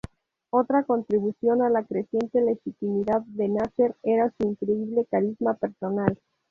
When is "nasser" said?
3.49-3.95